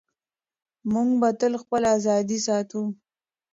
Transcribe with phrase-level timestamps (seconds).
[0.93, 2.81] موږ به تل خپله ازادي ساتو.